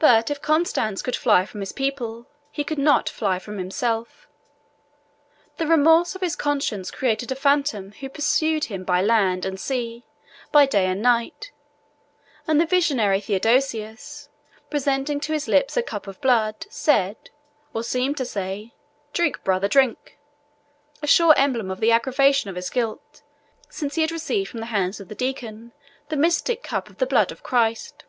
But 0.00 0.30
if 0.30 0.40
Constans 0.40 1.02
could 1.02 1.16
fly 1.16 1.44
from 1.44 1.58
his 1.58 1.72
people, 1.72 2.28
he 2.52 2.62
could 2.62 2.78
not 2.78 3.08
fly 3.08 3.40
from 3.40 3.58
himself. 3.58 4.28
The 5.56 5.66
remorse 5.66 6.14
of 6.14 6.20
his 6.20 6.36
conscience 6.36 6.92
created 6.92 7.32
a 7.32 7.34
phantom 7.34 7.90
who 7.90 8.08
pursued 8.08 8.66
him 8.66 8.84
by 8.84 9.02
land 9.02 9.44
and 9.44 9.58
sea, 9.58 10.04
by 10.52 10.66
day 10.66 10.86
and 10.86 11.02
by 11.02 11.08
night; 11.10 11.50
and 12.46 12.60
the 12.60 12.64
visionary 12.64 13.20
Theodosius, 13.20 14.28
presenting 14.70 15.18
to 15.18 15.32
his 15.32 15.48
lips 15.48 15.76
a 15.76 15.82
cup 15.82 16.06
of 16.06 16.20
blood, 16.20 16.66
said, 16.70 17.16
or 17.74 17.82
seemed 17.82 18.18
to 18.18 18.24
say, 18.24 18.74
"Drink, 19.12 19.42
brother, 19.42 19.66
drink;" 19.66 20.16
a 21.02 21.08
sure 21.08 21.34
emblem 21.36 21.72
of 21.72 21.80
the 21.80 21.90
aggravation 21.90 22.48
of 22.48 22.54
his 22.54 22.70
guilt, 22.70 23.22
since 23.68 23.96
he 23.96 24.02
had 24.02 24.12
received 24.12 24.48
from 24.48 24.60
the 24.60 24.66
hands 24.66 25.00
of 25.00 25.08
the 25.08 25.16
deacon 25.16 25.72
the 26.08 26.16
mystic 26.16 26.62
cup 26.62 26.88
of 26.88 26.98
the 26.98 27.06
blood 27.06 27.32
of 27.32 27.42
Christ. 27.42 28.04